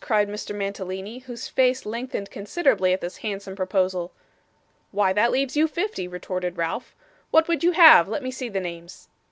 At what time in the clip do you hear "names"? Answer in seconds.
8.58-9.10